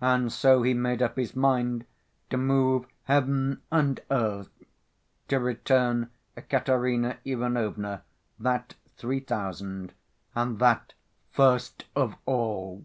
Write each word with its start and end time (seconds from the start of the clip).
And 0.00 0.32
so 0.32 0.62
he 0.64 0.74
made 0.74 1.00
up 1.00 1.14
his 1.14 1.36
mind 1.36 1.86
to 2.30 2.36
move 2.36 2.84
heaven 3.04 3.62
and 3.70 4.00
earth 4.10 4.50
to 5.28 5.38
return 5.38 6.10
Katerina 6.50 7.18
Ivanovna 7.24 8.02
that 8.40 8.74
three 8.96 9.20
thousand, 9.20 9.92
and 10.34 10.58
that 10.58 10.94
first 11.30 11.84
of 11.94 12.16
all. 12.26 12.84